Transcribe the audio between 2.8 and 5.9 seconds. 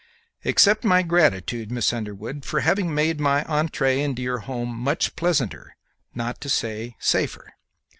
made my entrée to your home much pleasanter,